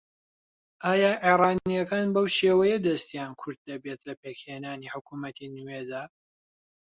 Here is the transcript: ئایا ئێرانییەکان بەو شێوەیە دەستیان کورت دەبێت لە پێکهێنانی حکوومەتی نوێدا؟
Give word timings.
ئایا 0.83 1.11
ئێرانییەکان 1.23 2.07
بەو 2.15 2.27
شێوەیە 2.37 2.77
دەستیان 2.87 3.31
کورت 3.41 3.59
دەبێت 3.69 3.99
لە 4.07 4.13
پێکهێنانی 4.21 4.91
حکوومەتی 4.93 5.53
نوێدا؟ 5.55 6.03